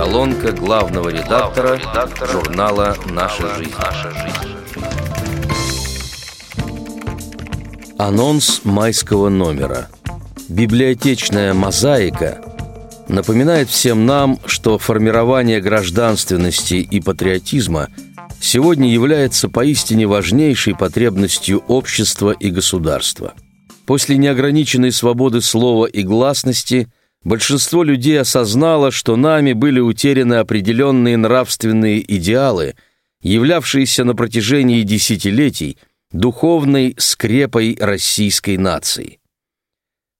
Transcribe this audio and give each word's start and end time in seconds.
Колонка 0.00 0.52
главного 0.52 1.10
редактора, 1.10 1.76
редактора 1.76 2.32
журнала 2.32 2.96
«Наша 3.10 3.54
жизнь». 3.56 3.74
«Наша 3.78 4.10
жизнь». 4.10 4.56
Анонс 7.98 8.62
майского 8.64 9.28
номера. 9.28 9.90
Библиотечная 10.48 11.52
мозаика 11.52 12.42
напоминает 13.08 13.68
всем 13.68 14.06
нам, 14.06 14.38
что 14.46 14.78
формирование 14.78 15.60
гражданственности 15.60 16.76
и 16.76 16.98
патриотизма 17.02 17.88
сегодня 18.40 18.90
является 18.90 19.50
поистине 19.50 20.06
важнейшей 20.06 20.74
потребностью 20.74 21.62
общества 21.68 22.30
и 22.30 22.50
государства. 22.50 23.34
После 23.84 24.16
неограниченной 24.16 24.92
свободы 24.92 25.42
слова 25.42 25.84
и 25.84 26.02
гласности 26.02 26.88
большинство 27.24 27.82
людей 27.82 28.20
осознало, 28.20 28.90
что 28.90 29.16
нами 29.16 29.52
были 29.52 29.80
утеряны 29.80 30.34
определенные 30.34 31.16
нравственные 31.16 32.00
идеалы, 32.16 32.74
являвшиеся 33.22 34.04
на 34.04 34.14
протяжении 34.14 34.82
десятилетий 34.82 35.78
духовной 36.12 36.94
скрепой 36.98 37.76
российской 37.78 38.56
нации. 38.56 39.18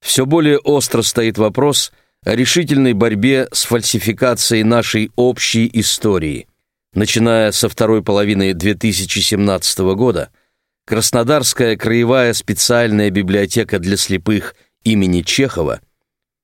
Все 0.00 0.26
более 0.26 0.58
остро 0.58 1.02
стоит 1.02 1.38
вопрос 1.38 1.92
о 2.24 2.34
решительной 2.34 2.92
борьбе 2.92 3.48
с 3.52 3.64
фальсификацией 3.64 4.62
нашей 4.62 5.10
общей 5.16 5.70
истории. 5.72 6.46
Начиная 6.94 7.52
со 7.52 7.68
второй 7.68 8.02
половины 8.02 8.52
2017 8.52 9.78
года, 9.94 10.30
Краснодарская 10.86 11.76
краевая 11.76 12.32
специальная 12.32 13.10
библиотека 13.10 13.78
для 13.78 13.96
слепых 13.96 14.56
имени 14.82 15.22
Чехова 15.22 15.80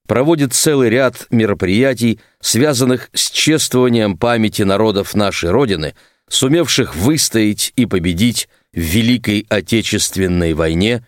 проводит 0.07 0.55
целый 0.55 0.91
ряд 0.91 1.27
мероприятий, 1.31 2.21
связанных 2.41 3.11
с 3.13 3.31
чествованием 3.31 4.17
памяти 4.17 4.63
народов 4.63 5.15
нашей 5.15 5.51
Родины, 5.51 5.95
сумевших 6.29 6.95
выстоять 6.95 7.73
и 7.77 7.87
победить 7.87 8.49
в 8.73 8.81
Великой 8.81 9.47
Отечественной 9.49 10.55
войне, 10.55 11.07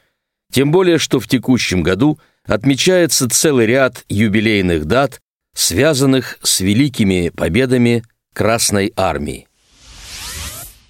тем 0.52 0.70
более 0.70 0.98
что 0.98 1.20
в 1.20 1.28
текущем 1.28 1.82
году– 1.82 2.19
отмечается 2.48 3.28
целый 3.28 3.66
ряд 3.66 4.04
юбилейных 4.08 4.86
дат, 4.86 5.20
связанных 5.54 6.38
с 6.42 6.60
великими 6.60 7.28
победами 7.28 8.02
Красной 8.34 8.92
Армии. 8.96 9.46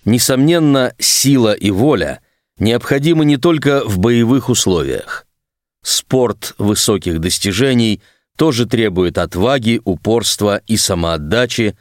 Несомненно, 0.05 0.95
сила 0.98 1.53
и 1.53 1.70
воля 1.70 2.20
необходимы 2.59 3.25
не 3.25 3.36
только 3.36 3.84
в 3.84 3.98
боевых 3.98 4.48
условиях. 4.48 5.27
Спорт 5.83 6.55
высоких 6.59 7.21
достижений 7.21 8.01
тоже 8.37 8.67
требует 8.67 9.19
отваги, 9.19 9.81
упорства 9.85 10.62
и 10.67 10.77
самоотдачи, 10.77 11.77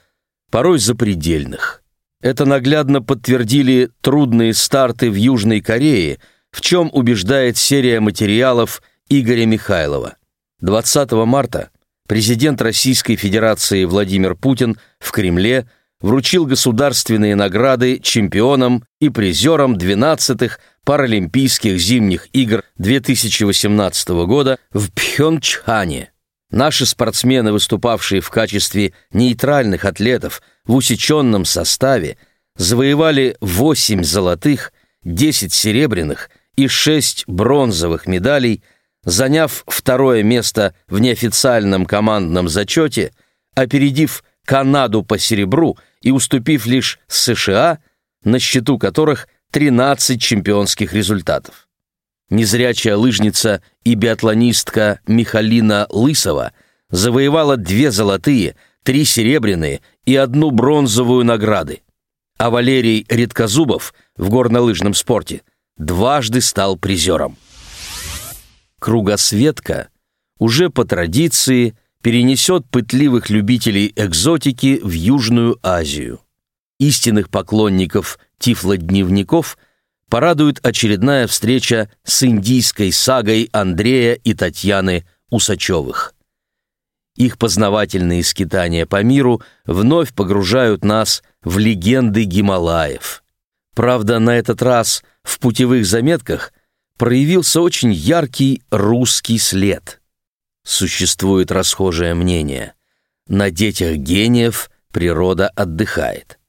порой 0.50 0.80
запредельных. 0.80 1.84
Это 2.22 2.46
наглядно 2.46 3.02
подтвердили 3.02 3.90
трудные 4.02 4.54
старты 4.54 5.12
в 5.12 5.16
Южной 5.16 5.62
Корее, 5.62 6.20
в 6.52 6.62
чем 6.62 6.90
убеждает 6.94 7.58
серия 7.58 8.00
материалов– 8.00 8.82
Игоря 9.10 9.46
Михайлова. 9.46 10.18
20 10.60 11.12
марта 11.14 11.70
президент 12.08 12.62
Российской 12.62 13.16
Федерации 13.16 13.86
Владимир 13.86 14.36
Путин 14.36 14.78
в 15.00 15.14
Кремле 15.14 15.70
вручил 16.02 16.46
государственные 16.46 17.36
награды 17.36 18.00
чемпионам 18.00 18.84
и 19.00 19.10
призерам 19.10 19.76
12-х 19.76 20.60
Паралимпийских 20.84 21.80
зимних 21.80 22.28
игр 22.34 22.64
2018 22.78 24.10
года 24.26 24.58
в 24.72 24.92
Пхенчхане. 24.92 26.12
Наши 26.50 26.86
спортсмены, 26.86 27.52
выступавшие 27.52 28.22
в 28.22 28.30
качестве 28.30 28.94
нейтральных 29.12 29.84
атлетов 29.84 30.42
в 30.66 30.76
усеченном 30.76 31.44
составе, 31.44 32.18
завоевали 32.56 33.36
8 33.42 34.04
золотых, 34.04 34.72
10 35.04 35.54
серебряных 35.54 36.30
и 36.56 36.68
6 36.68 37.26
бронзовых 37.28 38.08
медалей– 38.08 38.64
заняв 39.08 39.64
второе 39.68 40.22
место 40.22 40.76
в 40.90 41.00
неофициальном 41.00 41.86
командном 41.86 42.50
зачете, 42.50 43.14
опередив 43.56 44.22
Канаду 44.46 45.02
по 45.02 45.18
серебру 45.18 45.78
и 46.02 46.12
уступив 46.12 46.66
лишь 46.66 47.00
США, 47.08 47.80
на 48.24 48.40
счету 48.40 48.78
которых 48.78 49.28
13 49.52 50.22
чемпионских 50.22 50.94
результатов. 50.94 51.68
Незрячая 52.30 52.98
лыжница 52.98 53.62
и 53.84 53.96
биатлонистка 53.96 55.00
Михалина 55.08 55.88
Лысова 55.90 56.52
завоевала 56.90 57.56
две 57.56 57.92
золотые, 57.92 58.56
три 58.84 59.06
серебряные 59.06 59.82
и 60.06 60.16
одну 60.16 60.52
бронзовую 60.52 61.24
награды. 61.24 61.82
А 62.38 62.50
Валерий 62.50 63.06
Редкозубов 63.10 63.94
в 64.16 64.30
горнолыжном 64.30 64.94
спорте 64.94 65.42
дважды 65.78 66.42
стал 66.42 66.78
призером 66.78 67.38
кругосветка 68.80 69.90
уже 70.40 70.70
по 70.70 70.86
традиции 70.86 71.78
перенесет 72.02 72.70
пытливых 72.70 73.30
любителей 73.30 73.92
экзотики 73.96 74.80
в 74.84 74.92
Южную 74.92 75.60
Азию. 75.64 76.22
Истинных 76.80 77.30
поклонников 77.30 78.20
тифлодневников 78.40 79.58
порадует 80.10 80.66
очередная 80.66 81.28
встреча 81.28 81.90
с 82.04 82.24
индийской 82.24 82.92
сагой 82.92 83.50
Андрея 83.52 84.14
и 84.14 84.34
Татьяны 84.34 85.06
Усачевых. 85.30 86.14
Их 87.16 87.40
познавательные 87.40 88.24
скитания 88.24 88.86
по 88.86 89.02
миру 89.02 89.42
вновь 89.66 90.14
погружают 90.14 90.86
нас 90.86 91.24
в 91.44 91.58
легенды 91.58 92.24
Гималаев. 92.24 93.24
Правда, 93.74 94.20
на 94.20 94.38
этот 94.38 94.62
раз 94.62 95.04
в 95.24 95.40
путевых 95.40 95.86
заметках 95.86 96.54
проявился 96.98 97.62
очень 97.62 97.92
яркий 97.92 98.62
русский 98.70 99.40
след. 99.40 99.97
Существует 100.68 101.50
расхожее 101.50 102.14
мнение. 102.14 102.74
На 103.26 103.50
детях 103.52 103.96
гениев 103.96 104.70
природа 104.92 105.48
отдыхает. 105.48 106.40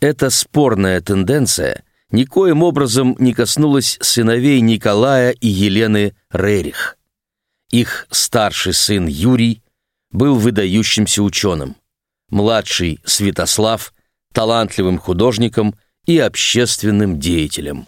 Эта 0.00 0.30
спорная 0.30 1.02
тенденция 1.02 1.84
никоим 2.10 2.62
образом 2.62 3.14
не 3.18 3.34
коснулась 3.34 3.98
сыновей 4.00 4.62
Николая 4.62 5.32
и 5.32 5.46
Елены 5.46 6.14
Рерих. 6.30 6.96
Их 7.70 8.06
старший 8.10 8.72
сын 8.72 9.06
Юрий 9.06 9.62
был 10.10 10.36
выдающимся 10.36 11.22
ученым, 11.22 11.76
младший 12.30 13.00
Святослав– 13.04 13.92
талантливым 14.32 14.96
художником 14.96 15.74
и 16.06 16.18
общественным 16.18 17.20
деятелем. 17.20 17.86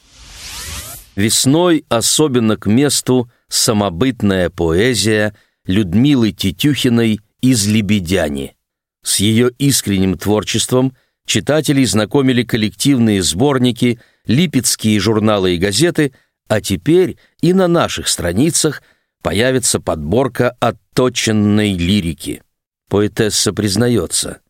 Весной 1.17 1.87
особенно 1.89 2.59
к 2.59 2.67
месту 2.67 3.31
самобытная 3.49 4.51
поэзия 4.51 5.35
Людмилы 5.67 6.33
Тетюхиной 6.33 7.21
из 7.41 7.67
«Лебедяни». 7.67 8.57
С 9.05 9.21
ее 9.21 9.51
искренним 9.59 10.19
творчеством 10.19 10.97
читателей 11.25 11.85
знакомили 11.85 12.43
коллективные 12.43 13.23
сборники, 13.23 14.01
липецкие 14.27 14.99
журналы 14.99 15.55
и 15.55 15.59
газеты, 15.59 16.13
а 16.49 16.61
теперь 16.61 17.17
и 17.41 17.53
на 17.53 17.69
наших 17.69 18.09
страницах 18.09 18.83
появится 19.23 19.79
подборка 19.79 20.57
отточенной 20.59 21.75
лирики. 21.75 22.43
Поэтесса 22.89 23.53
признается, 23.53 24.41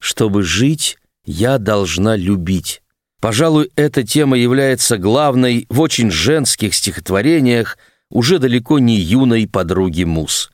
«Чтобы 0.00 0.42
жить, 0.44 0.98
я 1.24 1.58
должна 1.58 2.16
любить». 2.16 2.82
Пожалуй, 3.20 3.70
эта 3.76 4.02
тема 4.02 4.38
является 4.38 4.96
главной 4.96 5.66
в 5.68 5.80
очень 5.80 6.10
женских 6.10 6.74
стихотворениях 6.74 7.76
уже 8.08 8.38
далеко 8.38 8.78
не 8.78 8.96
юной 8.96 9.46
подруги 9.46 10.04
Мус. 10.04 10.50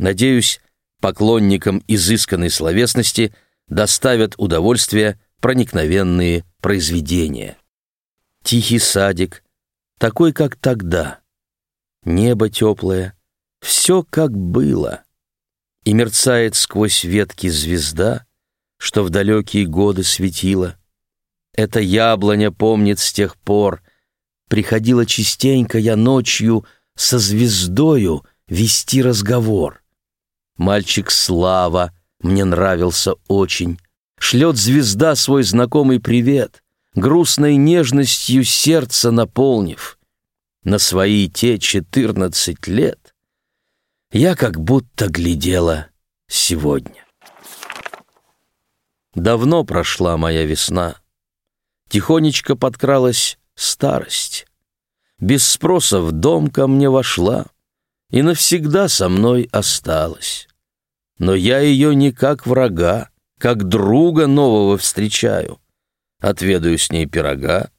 Надеюсь, 0.00 0.62
поклонникам 1.02 1.84
изысканной 1.86 2.48
словесности 2.48 3.34
доставят 3.68 4.32
удовольствие 4.38 5.20
проникновенные 5.40 6.46
произведения. 6.62 7.58
Тихий 8.42 8.78
садик, 8.78 9.44
такой, 9.98 10.32
как 10.32 10.56
тогда. 10.56 11.20
Небо 12.02 12.48
теплое, 12.48 13.14
все 13.60 14.02
как 14.02 14.34
было. 14.34 15.02
И 15.84 15.92
мерцает 15.92 16.54
сквозь 16.54 17.04
ветки 17.04 17.50
звезда, 17.50 18.24
что 18.78 19.04
в 19.04 19.10
далекие 19.10 19.66
годы 19.66 20.02
светила. 20.02 20.78
Эта 21.52 21.78
яблоня 21.78 22.50
помнит 22.50 23.00
с 23.00 23.12
тех 23.12 23.36
пор. 23.36 23.82
Приходила 24.48 25.04
частенько 25.04 25.76
я 25.76 25.94
ночью 25.94 26.64
со 26.96 27.18
звездою 27.18 28.24
вести 28.48 29.02
разговор. 29.02 29.80
Мальчик 30.60 31.10
Слава 31.10 31.90
мне 32.20 32.44
нравился 32.44 33.14
очень. 33.28 33.80
Шлет 34.18 34.58
звезда 34.58 35.14
свой 35.14 35.42
знакомый 35.42 36.00
привет, 36.00 36.62
грустной 36.94 37.56
нежностью 37.56 38.44
сердце 38.44 39.10
наполнив. 39.10 39.98
На 40.62 40.78
свои 40.78 41.30
те 41.30 41.58
четырнадцать 41.58 42.66
лет 42.66 43.14
я 44.12 44.36
как 44.36 44.60
будто 44.60 45.08
глядела 45.08 45.86
сегодня. 46.28 47.06
Давно 49.14 49.64
прошла 49.64 50.18
моя 50.18 50.44
весна. 50.44 50.96
Тихонечко 51.88 52.54
подкралась 52.54 53.38
старость. 53.54 54.46
Без 55.18 55.42
спроса 55.46 56.02
в 56.02 56.12
дом 56.12 56.50
ко 56.50 56.66
мне 56.66 56.90
вошла 56.90 57.46
и 58.10 58.20
навсегда 58.20 58.88
со 58.88 59.08
мной 59.08 59.48
осталась. 59.52 60.49
Но 61.20 61.34
я 61.34 61.60
ее 61.60 61.94
не 61.94 62.12
как 62.12 62.46
врага, 62.46 63.10
как 63.38 63.64
друга 63.64 64.26
нового 64.26 64.78
встречаю. 64.78 65.60
Отведаю 66.18 66.78
с 66.78 66.90
ней 66.90 67.04
пирога 67.04 67.70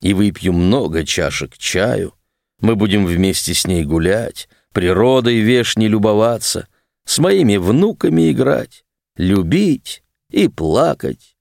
и 0.00 0.14
выпью 0.14 0.54
много 0.54 1.04
чашек 1.04 1.58
чаю. 1.58 2.14
Мы 2.58 2.74
будем 2.74 3.04
вместе 3.04 3.52
с 3.52 3.66
ней 3.66 3.84
гулять, 3.84 4.48
природой 4.72 5.40
вешней 5.40 5.88
любоваться, 5.88 6.68
с 7.04 7.18
моими 7.18 7.58
внуками 7.58 8.32
играть, 8.32 8.86
любить 9.16 10.02
и 10.30 10.48
плакать, 10.48 11.36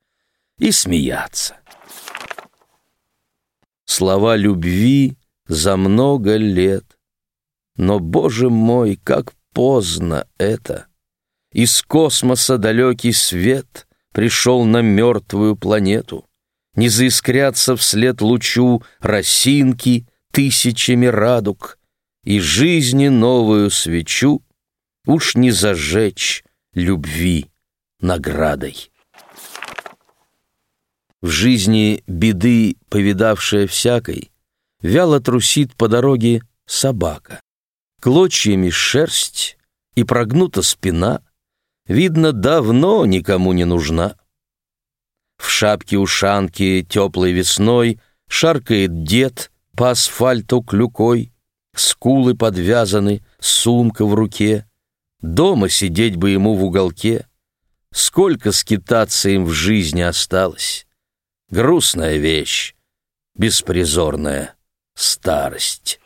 и 0.59 0.71
смеяться. 0.73 1.55
Слова 3.85 4.35
любви 4.35 5.17
за 5.47 5.77
много 5.77 6.35
лет. 6.35 6.97
Но, 7.77 7.99
боже 8.01 8.49
мой, 8.49 8.99
как 9.01 9.31
поздно 9.53 10.27
это! 10.37 10.87
Из 11.55 11.81
космоса 11.83 12.57
далекий 12.57 13.13
свет 13.13 13.87
пришел 14.11 14.65
на 14.65 14.81
мертвую 14.81 15.55
планету. 15.55 16.27
Не 16.75 16.89
заискрятся 16.89 17.77
вслед 17.77 18.19
лучу 18.19 18.83
росинки 18.99 20.05
тысячами 20.33 21.05
радуг, 21.05 21.79
И 22.25 22.41
жизни 22.41 23.07
новую 23.07 23.69
свечу 23.69 24.43
уж 25.07 25.35
не 25.35 25.51
зажечь 25.51 26.43
любви 26.73 27.45
наградой. 28.01 28.91
В 31.21 31.29
жизни 31.29 32.03
беды, 32.05 32.75
повидавшая 32.89 33.65
всякой, 33.67 34.29
Вяло 34.81 35.21
трусит 35.21 35.73
по 35.77 35.87
дороге 35.87 36.41
собака. 36.65 37.39
Клочьями 38.01 38.69
шерсть 38.69 39.57
и 39.95 40.03
прогнута 40.03 40.61
спина, 40.61 41.21
Видно, 41.87 42.31
давно 42.31 43.05
никому 43.05 43.53
не 43.53 43.65
нужна. 43.65 44.15
В 45.37 45.49
шапке-ушанке 45.49 46.83
теплой 46.83 47.31
весной 47.31 47.99
Шаркает 48.27 49.03
дед 49.03 49.51
по 49.75 49.91
асфальту 49.91 50.61
клюкой, 50.61 51.31
Скулы 51.75 52.35
подвязаны, 52.35 53.23
сумка 53.39 54.05
в 54.05 54.13
руке. 54.13 54.65
Дома 55.21 55.67
сидеть 55.67 56.15
бы 56.15 56.29
ему 56.29 56.55
в 56.55 56.63
уголке. 56.63 57.27
Сколько 57.91 58.53
скитаться 58.53 59.29
им 59.29 59.45
в 59.45 59.51
жизни 59.51 60.01
осталось. 60.01 60.87
Грустная 61.49 62.17
вещь, 62.17 62.75
беспризорная 63.35 64.55
старость. 64.95 65.99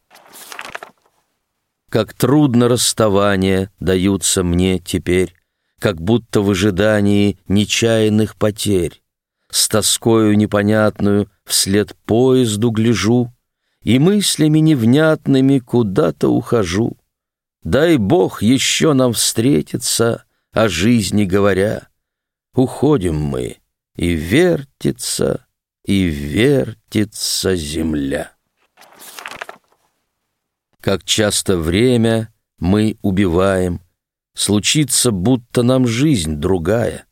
Как 1.90 2.14
трудно 2.14 2.68
расставания 2.68 3.72
даются 3.80 4.44
мне 4.44 4.80
теперь, 4.80 5.36
Как 5.80 6.02
будто 6.02 6.42
в 6.42 6.52
ожидании 6.52 7.38
нечаянных 7.48 8.36
потерь. 8.36 9.02
С 9.50 9.68
тоскою 9.68 10.38
непонятную 10.38 11.32
вслед 11.46 11.96
поезду 12.06 12.70
гляжу 12.70 13.34
И 13.82 13.98
мыслями 13.98 14.60
невнятными 14.60 15.60
куда-то 15.60 16.28
ухожу. 16.28 16.98
Дай 17.64 17.98
Бог 17.98 18.42
еще 18.42 18.94
нам 18.94 19.14
встретиться, 19.14 20.26
о 20.52 20.68
жизни 20.68 21.26
говоря. 21.26 21.88
Уходим 22.54 23.16
мы, 23.16 23.58
и 23.96 24.12
вертится, 24.14 25.46
и 25.86 26.04
вертится 26.04 27.56
земля. 27.56 28.32
Как 30.82 31.04
часто 31.04 31.58
время 31.58 32.34
мы 32.58 32.98
убиваем, 33.02 33.82
Случится, 34.40 35.12
будто 35.12 35.64
нам 35.64 35.86
жизнь 35.86 36.38
другая. 36.38 37.06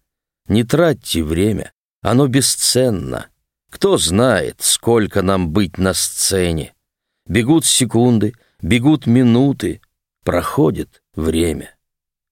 Не 0.48 0.64
тратьте 0.64 1.22
время, 1.22 1.74
оно 2.02 2.28
бесценно. 2.28 3.28
Кто 3.70 3.98
знает, 3.98 4.62
сколько 4.62 5.22
нам 5.22 5.52
быть 5.52 5.78
на 5.78 5.94
сцене. 5.94 6.74
Бегут 7.28 7.66
секунды, 7.66 8.34
бегут 8.62 9.08
минуты, 9.08 9.82
проходит 10.24 11.04
время. 11.16 11.76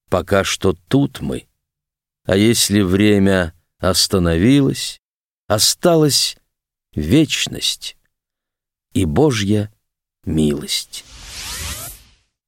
Пока 0.08 0.44
что 0.44 0.72
тут 0.88 1.20
мы. 1.20 1.46
А 2.24 2.34
если 2.34 2.80
время 2.80 3.52
остановилось, 3.78 5.02
осталась 5.46 6.38
вечность 6.94 7.98
и 8.94 9.04
Божья 9.04 9.70
милость. 10.24 11.04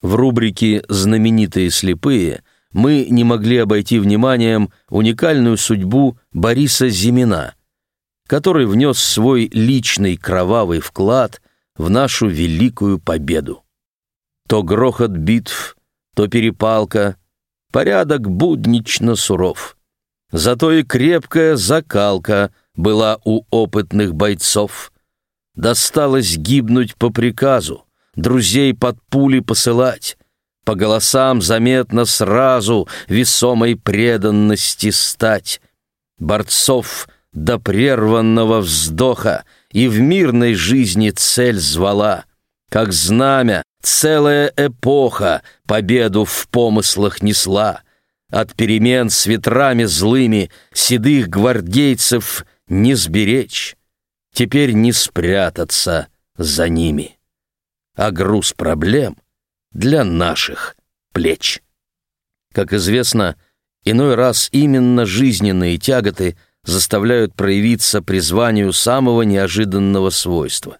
В 0.00 0.14
рубрике 0.14 0.84
«Знаменитые 0.88 1.70
слепые» 1.70 2.42
мы 2.72 3.06
не 3.10 3.24
могли 3.24 3.56
обойти 3.58 3.98
вниманием 3.98 4.70
уникальную 4.90 5.56
судьбу 5.56 6.18
Бориса 6.32 6.88
Зимина, 6.88 7.54
который 8.26 8.66
внес 8.66 8.98
свой 8.98 9.48
личный 9.52 10.16
кровавый 10.16 10.80
вклад 10.80 11.40
в 11.76 11.90
нашу 11.90 12.28
великую 12.28 13.00
победу. 13.00 13.64
То 14.46 14.62
грохот 14.62 15.10
битв, 15.10 15.76
то 16.14 16.28
перепалка, 16.28 17.16
порядок 17.72 18.28
буднично 18.30 19.16
суров. 19.16 19.76
Зато 20.30 20.72
и 20.72 20.82
крепкая 20.84 21.56
закалка 21.56 22.52
была 22.74 23.18
у 23.24 23.44
опытных 23.50 24.14
бойцов. 24.14 24.92
Досталось 25.54 26.36
гибнуть 26.36 26.94
по 26.96 27.10
приказу, 27.10 27.87
друзей 28.18 28.74
под 28.74 29.00
пули 29.08 29.40
посылать, 29.40 30.18
по 30.64 30.74
голосам 30.74 31.40
заметно 31.40 32.04
сразу 32.04 32.88
весомой 33.06 33.76
преданности 33.76 34.90
стать, 34.90 35.60
борцов 36.18 37.08
до 37.32 37.58
прерванного 37.58 38.60
вздоха 38.60 39.44
и 39.70 39.88
в 39.88 40.00
мирной 40.00 40.54
жизни 40.54 41.10
цель 41.10 41.58
звала, 41.58 42.24
как 42.68 42.92
знамя 42.92 43.62
целая 43.82 44.52
эпоха 44.56 45.42
победу 45.66 46.24
в 46.24 46.48
помыслах 46.48 47.22
несла, 47.22 47.82
от 48.30 48.52
перемен 48.54 49.08
с 49.08 49.26
ветрами 49.26 49.84
злыми 49.84 50.50
седых 50.74 51.28
гвардейцев 51.28 52.44
не 52.66 52.94
сберечь, 52.94 53.76
теперь 54.34 54.72
не 54.72 54.92
спрятаться 54.92 56.08
за 56.36 56.68
ними 56.68 57.17
а 57.98 58.12
груз 58.12 58.52
проблем 58.52 59.16
для 59.72 60.04
наших 60.04 60.76
плеч. 61.12 61.60
Как 62.54 62.72
известно, 62.72 63.36
иной 63.84 64.14
раз 64.14 64.48
именно 64.52 65.04
жизненные 65.04 65.78
тяготы 65.78 66.38
заставляют 66.62 67.34
проявиться 67.34 68.00
призванию 68.00 68.72
самого 68.72 69.22
неожиданного 69.22 70.10
свойства. 70.10 70.78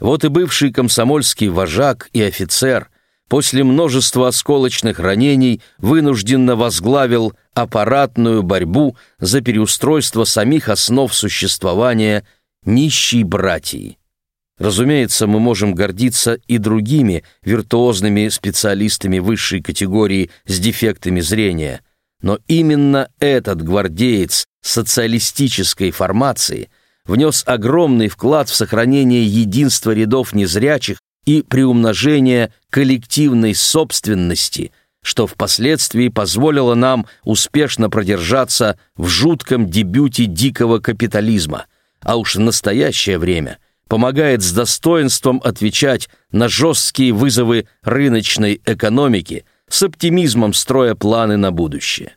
Вот 0.00 0.24
и 0.24 0.28
бывший 0.28 0.72
комсомольский 0.72 1.48
вожак 1.48 2.10
и 2.12 2.20
офицер 2.20 2.90
после 3.28 3.62
множества 3.62 4.26
осколочных 4.26 4.98
ранений 4.98 5.62
вынужденно 5.78 6.56
возглавил 6.56 7.32
аппаратную 7.54 8.42
борьбу 8.42 8.96
за 9.20 9.40
переустройство 9.40 10.24
самих 10.24 10.68
основ 10.68 11.14
существования 11.14 12.26
нищей 12.64 13.22
братьи. 13.22 13.99
Разумеется, 14.60 15.26
мы 15.26 15.40
можем 15.40 15.74
гордиться 15.74 16.34
и 16.46 16.58
другими 16.58 17.24
виртуозными 17.42 18.28
специалистами 18.28 19.18
высшей 19.18 19.62
категории 19.62 20.30
с 20.44 20.58
дефектами 20.58 21.20
зрения, 21.20 21.80
но 22.20 22.38
именно 22.46 23.08
этот 23.20 23.62
гвардеец 23.62 24.44
социалистической 24.60 25.90
формации 25.92 26.68
внес 27.06 27.42
огромный 27.46 28.08
вклад 28.08 28.50
в 28.50 28.54
сохранение 28.54 29.24
единства 29.24 29.92
рядов 29.92 30.34
незрячих 30.34 30.98
и 31.24 31.40
приумножение 31.40 32.52
коллективной 32.68 33.54
собственности, 33.54 34.72
что 35.02 35.26
впоследствии 35.26 36.08
позволило 36.08 36.74
нам 36.74 37.06
успешно 37.24 37.88
продержаться 37.88 38.78
в 38.94 39.08
жутком 39.08 39.70
дебюте 39.70 40.26
дикого 40.26 40.80
капитализма, 40.80 41.64
а 42.02 42.16
уж 42.16 42.36
в 42.36 42.40
настоящее 42.40 43.16
время– 43.16 43.56
помогает 43.90 44.40
с 44.40 44.52
достоинством 44.52 45.40
отвечать 45.42 46.08
на 46.30 46.46
жесткие 46.46 47.12
вызовы 47.12 47.66
рыночной 47.82 48.60
экономики, 48.64 49.44
с 49.68 49.82
оптимизмом 49.82 50.54
строя 50.54 50.94
планы 50.94 51.36
на 51.36 51.50
будущее. 51.50 52.12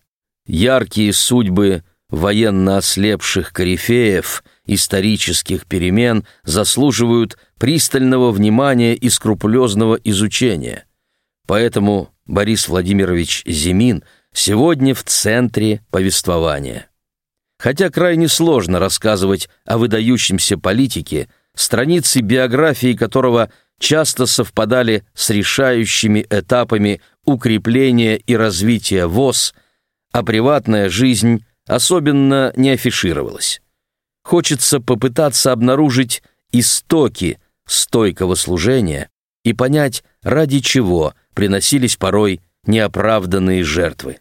Яркие 0.45 1.11
судьбы 1.13 1.83
военно 2.09 2.77
ослепших 2.77 3.51
корифеев 3.51 4.43
исторических 4.67 5.65
перемен 5.65 6.25
заслуживают 6.43 7.39
пристального 7.57 8.29
внимания 8.29 8.93
и 8.93 9.09
скрупулезного 9.09 9.95
изучения. 9.95 10.85
Поэтому 11.47 12.13
Борис 12.27 12.67
Владимирович 12.67 13.41
Зимин 13.47 14.03
сегодня 14.31 14.93
в 14.93 15.03
центре 15.05 15.81
повествования. 15.89 16.87
Хотя 17.57 17.89
крайне 17.89 18.27
сложно 18.27 18.77
рассказывать 18.77 19.49
о 19.65 19.79
выдающемся 19.79 20.57
политике, 20.57 21.29
страницы 21.55 22.21
биографии 22.21 22.93
которого 22.93 23.51
часто 23.79 24.25
совпадали 24.25 25.05
с 25.13 25.29
решающими 25.29 26.25
этапами 26.29 27.01
укрепления 27.25 28.17
и 28.17 28.35
развития 28.35 29.07
ВОЗ, 29.07 29.53
а 30.11 30.23
приватная 30.23 30.89
жизнь 30.89 31.45
особенно 31.67 32.53
не 32.55 32.71
афишировалась. 32.71 33.61
Хочется 34.23 34.79
попытаться 34.79 35.51
обнаружить 35.51 36.23
истоки 36.51 37.39
стойкого 37.65 38.35
служения 38.35 39.09
и 39.43 39.53
понять, 39.53 40.03
ради 40.21 40.59
чего 40.59 41.13
приносились 41.33 41.97
порой 41.97 42.41
неоправданные 42.65 43.63
жертвы. 43.63 44.19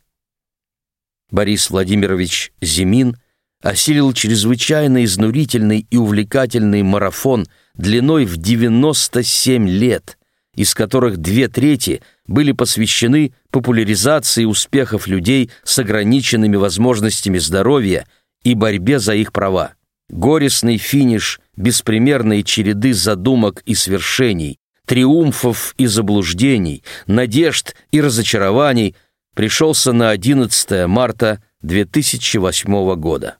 Борис 1.30 1.70
Владимирович 1.70 2.52
Зимин 2.60 3.16
осилил 3.62 4.12
чрезвычайно 4.12 5.04
изнурительный 5.04 5.86
и 5.88 5.96
увлекательный 5.96 6.82
марафон 6.82 7.46
длиной 7.74 8.24
в 8.26 8.36
97 8.36 9.68
лет, 9.68 10.18
из 10.54 10.74
которых 10.74 11.18
две 11.18 11.48
трети 11.48 12.02
были 12.26 12.52
посвящены 12.52 13.32
популяризации 13.50 14.44
успехов 14.44 15.06
людей 15.06 15.50
с 15.62 15.78
ограниченными 15.78 16.56
возможностями 16.56 17.38
здоровья 17.38 18.06
и 18.42 18.54
борьбе 18.54 18.98
за 18.98 19.14
их 19.14 19.32
права. 19.32 19.74
Горестный 20.10 20.76
финиш 20.76 21.40
беспримерной 21.56 22.42
череды 22.42 22.92
задумок 22.92 23.62
и 23.64 23.74
свершений, 23.74 24.58
триумфов 24.86 25.74
и 25.78 25.86
заблуждений, 25.86 26.82
надежд 27.06 27.74
и 27.92 28.00
разочарований 28.00 28.96
пришелся 29.34 29.92
на 29.92 30.10
11 30.10 30.86
марта 30.86 31.42
2008 31.62 32.94
года. 32.96 33.36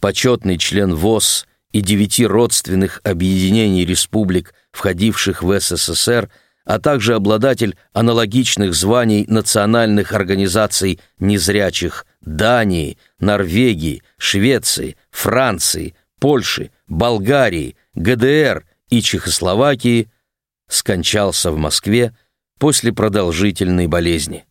Почетный 0.00 0.56
член 0.56 0.94
ВОЗ 0.94 1.46
и 1.72 1.82
девяти 1.82 2.26
родственных 2.26 3.00
объединений 3.04 3.84
республик, 3.84 4.54
входивших 4.72 5.42
в 5.42 5.60
СССР, 5.60 6.30
а 6.64 6.78
также 6.78 7.14
обладатель 7.14 7.76
аналогичных 7.92 8.74
званий 8.74 9.24
национальных 9.28 10.12
организаций 10.12 11.00
незрячих 11.18 12.06
Дании, 12.20 12.98
Норвегии, 13.18 14.02
Швеции, 14.18 14.96
Франции, 15.10 15.94
Польши, 16.18 16.70
Болгарии, 16.86 17.76
ГДР 17.94 18.64
и 18.88 19.02
Чехословакии, 19.02 20.10
скончался 20.68 21.50
в 21.50 21.56
Москве 21.56 22.16
после 22.58 22.92
продолжительной 22.92 23.86
болезни. 23.86 24.44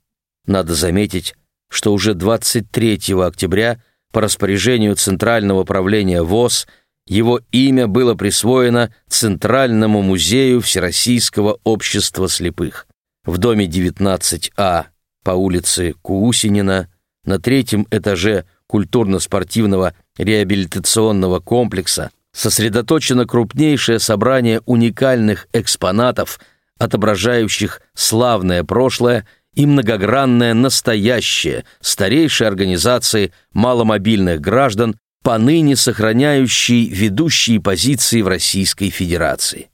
Надо 0.45 0.73
заметить, 0.73 1.35
что 1.69 1.93
уже 1.93 2.15
23 2.15 3.13
октября 3.21 3.81
по 4.11 4.21
распоряжению 4.21 4.95
Центрального 4.95 5.63
правления 5.63 6.21
ВОЗ 6.21 6.67
его 7.07 7.41
имя 7.51 7.87
было 7.87 8.13
присвоено 8.13 8.93
Центральному 9.07 10.01
музею 10.01 10.61
Всероссийского 10.61 11.59
общества 11.63 12.29
слепых. 12.29 12.87
В 13.25 13.37
доме 13.37 13.65
19А 13.65 14.85
по 15.23 15.31
улице 15.31 15.93
Куусинина 16.01 16.87
на 17.25 17.39
третьем 17.39 17.87
этаже 17.91 18.45
культурно-спортивного 18.67 19.93
реабилитационного 20.17 21.39
комплекса 21.39 22.11
сосредоточено 22.31 23.25
крупнейшее 23.25 23.99
собрание 23.99 24.61
уникальных 24.65 25.47
экспонатов, 25.51 26.39
отображающих 26.77 27.81
славное 27.95 28.63
прошлое 28.63 29.27
и 29.55 29.65
многогранное 29.65 30.53
настоящее 30.53 31.65
старейшей 31.81 32.47
организации 32.47 33.33
маломобильных 33.51 34.39
граждан, 34.39 34.97
поныне 35.23 35.75
сохраняющей 35.75 36.87
ведущие 36.87 37.59
позиции 37.61 38.21
в 38.21 38.27
Российской 38.27 38.89
Федерации. 38.89 39.69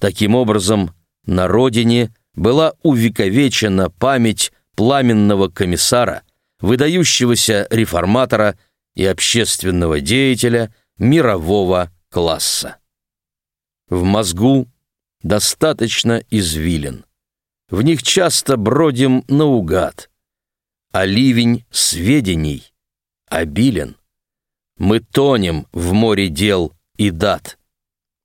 Таким 0.00 0.34
образом, 0.34 0.94
на 1.24 1.48
родине 1.48 2.14
была 2.34 2.74
увековечена 2.82 3.90
память 3.90 4.52
пламенного 4.76 5.48
комиссара, 5.48 6.22
выдающегося 6.60 7.66
реформатора 7.70 8.56
и 8.94 9.04
общественного 9.04 10.00
деятеля 10.00 10.74
мирового 10.98 11.90
класса. 12.10 12.76
В 13.88 14.02
мозгу 14.02 14.68
достаточно 15.22 16.22
извилин. 16.30 17.04
В 17.70 17.82
них 17.82 18.02
часто 18.02 18.56
бродим 18.56 19.24
наугад, 19.28 20.10
а 20.92 21.04
ливень 21.04 21.64
сведений 21.70 22.72
обилен. 23.28 23.96
Мы 24.78 25.00
тонем 25.00 25.66
в 25.72 25.92
море 25.92 26.28
дел 26.28 26.72
и 26.96 27.10
дат. 27.10 27.58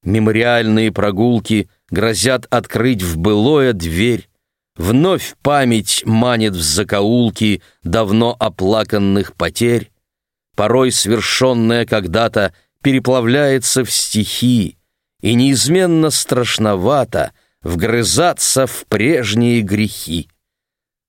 Мемориальные 0.04 0.92
прогулки 0.92 1.70
грозят 1.90 2.46
открыть 2.50 3.02
в 3.02 3.18
былое 3.18 3.74
дверь, 3.74 4.30
Вновь 4.76 5.36
память 5.44 6.04
манит 6.06 6.54
в 6.54 6.62
закоулки 6.62 7.62
давно 7.84 8.36
оплаканных 8.40 9.36
потерь, 9.36 9.92
порой 10.56 10.92
свершенная 10.92 11.86
когда-то 11.86 12.56
переплавляется 12.82 13.86
в 13.86 13.92
стихи, 13.92 14.78
и 15.22 15.36
неизменно 15.36 16.10
страшновато 16.10 17.34
вгрызаться 17.64 18.68
в 18.68 18.86
прежние 18.88 19.62
грехи. 19.62 20.30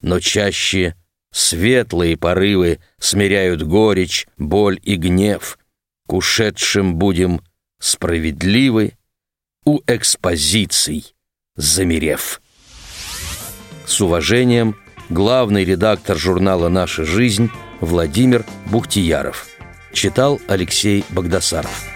Но 0.00 0.20
чаще 0.20 0.94
светлые 1.32 2.16
порывы 2.16 2.78
смиряют 2.98 3.62
горечь, 3.62 4.26
боль 4.38 4.80
и 4.82 4.96
гнев. 4.96 5.58
К 6.06 6.14
ушедшим 6.14 6.96
будем 6.96 7.40
справедливы, 7.78 8.92
у 9.64 9.80
экспозиций 9.86 11.14
замерев. 11.56 12.42
С 13.86 14.00
уважением, 14.00 14.76
главный 15.08 15.64
редактор 15.64 16.18
журнала 16.18 16.68
«Наша 16.68 17.04
жизнь» 17.04 17.50
Владимир 17.80 18.44
Бухтияров. 18.66 19.46
Читал 19.92 20.40
Алексей 20.48 21.04
Богдасаров. 21.10 21.93